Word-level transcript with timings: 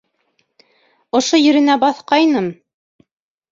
Ошо 1.19 1.41
еренә 1.41 1.77
баҫҡайным... 1.85 2.51